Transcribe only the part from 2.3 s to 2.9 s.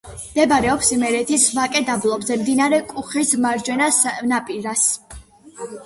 მდინარე